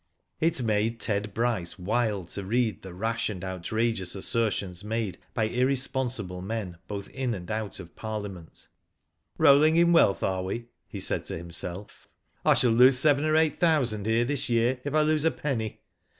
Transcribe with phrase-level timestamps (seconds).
[0.39, 6.41] It made Ted Bryce wild to read the rash and outrageous assertions made by irresponsible
[6.41, 8.53] men both in and out of Parliament.
[8.53, 8.67] ^^
[9.37, 12.07] Rolling in wealth are we,'* he said to himself.
[12.43, 15.81] I shall lose seven or eight thousand here this year if I lose a penny.